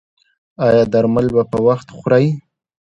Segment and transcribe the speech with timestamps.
[0.65, 2.27] ایا درمل به په وخت خورئ؟